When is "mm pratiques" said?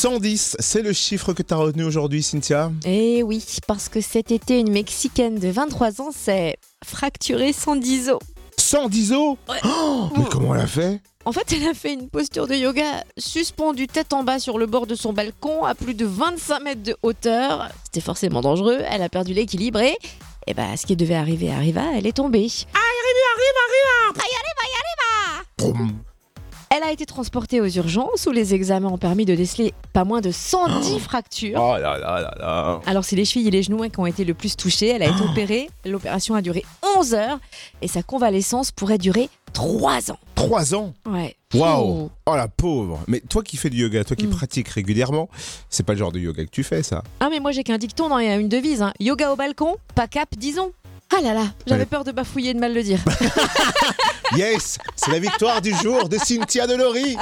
44.28-44.68